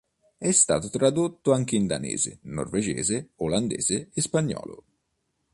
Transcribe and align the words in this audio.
È 0.39 0.49
stato 0.49 0.89
tradotto 0.89 1.51
anche 1.51 1.75
in 1.75 1.85
danese, 1.85 2.39
norvegese, 2.45 3.33
olandese 3.35 4.09
e 4.11 4.19
spagnolo. 4.21 4.83